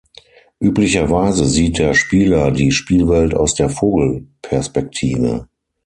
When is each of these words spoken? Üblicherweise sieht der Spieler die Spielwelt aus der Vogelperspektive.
Üblicherweise 0.59 1.45
sieht 1.45 1.77
der 1.77 1.93
Spieler 1.93 2.49
die 2.49 2.71
Spielwelt 2.71 3.35
aus 3.35 3.53
der 3.53 3.69
Vogelperspektive. 3.69 5.47